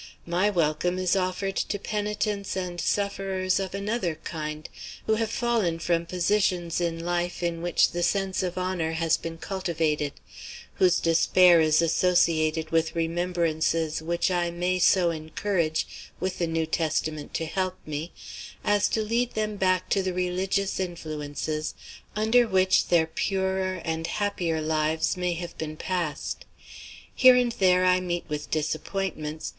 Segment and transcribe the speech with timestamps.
[0.25, 4.67] My welcome is offered to penitents and sufferers of another kind
[5.05, 9.37] who have fallen from positions in life, in which the sense of honor has been
[9.37, 10.13] cultivated;
[10.77, 15.85] whose despair is associated with remembrances which I may so encourage,
[16.19, 18.11] with the New Testament to help me,
[18.63, 21.75] as to lead them back to the religious influences
[22.15, 26.45] under which their purer and happier lives may have been passed.
[27.13, 29.49] Here and there I meet with disappointments.